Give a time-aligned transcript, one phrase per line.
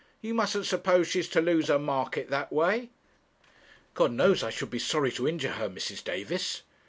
[0.19, 2.89] You mustn't suppose she's to lose her market that way.'
[3.93, 6.03] 'God knows I should be sorry to injure her, Mrs.
[6.03, 6.63] Davis.'